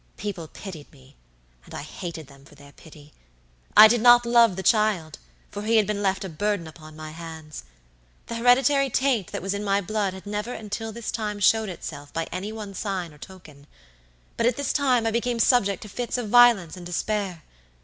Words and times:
People 0.17 0.47
pitied 0.47 0.91
me, 0.91 1.15
and 1.63 1.75
I 1.75 1.83
hated 1.83 2.25
them 2.25 2.43
for 2.43 2.55
their 2.55 2.71
pity. 2.71 3.13
I 3.77 3.87
did 3.87 4.01
not 4.01 4.25
love 4.25 4.55
the 4.55 4.63
child, 4.63 5.19
for 5.51 5.61
he 5.61 5.77
had 5.77 5.85
been 5.85 6.01
left 6.01 6.23
a 6.25 6.29
burden 6.29 6.65
upon 6.65 6.95
my 6.95 7.11
hands. 7.11 7.65
The 8.25 8.37
hereditary 8.37 8.89
taint 8.89 9.31
that 9.31 9.43
was 9.43 9.53
in 9.53 9.63
my 9.63 9.79
blood 9.79 10.15
had 10.15 10.25
never 10.25 10.53
until 10.53 10.91
this 10.91 11.11
time 11.11 11.39
showed 11.39 11.69
itself 11.69 12.11
by 12.13 12.23
any 12.31 12.51
one 12.51 12.73
sign 12.73 13.13
or 13.13 13.19
token; 13.19 13.67
but 14.37 14.47
at 14.47 14.57
this 14.57 14.73
time 14.73 15.05
I 15.05 15.11
became 15.11 15.37
subject 15.37 15.83
to 15.83 15.87
fits 15.87 16.17
of 16.17 16.29
violence 16.29 16.75
and 16.75 16.83
despair. 16.87 17.43